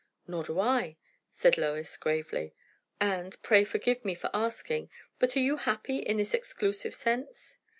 "Nor 0.25 0.41
do 0.43 0.59
I," 0.59 0.97
said 1.31 1.59
Lois 1.59 1.95
gravely. 1.95 2.55
"And 2.99 3.39
pray 3.43 3.63
forgive 3.63 4.03
me 4.03 4.15
for 4.15 4.31
asking! 4.33 4.89
but, 5.19 5.37
are 5.37 5.41
you 5.41 5.57
happy 5.57 5.99
in 5.99 6.17
this 6.17 6.33
exclusive 6.33 6.95
sense?" 6.95 7.59